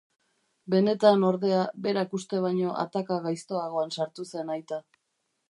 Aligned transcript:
Benetan, 0.73 1.25
ordea, 1.27 1.59
berak 1.87 2.15
uste 2.21 2.41
baino 2.47 2.73
ataka 2.85 3.19
gaiztoagoan 3.27 3.95
sartu 3.99 4.27
zen 4.35 4.53
aita. 4.57 4.83